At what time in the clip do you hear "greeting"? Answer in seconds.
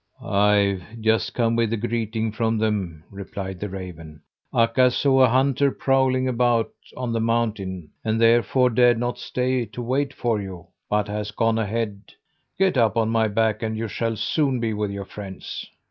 1.77-2.31